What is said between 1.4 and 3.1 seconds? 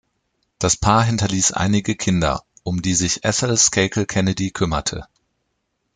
einige Kinder, um die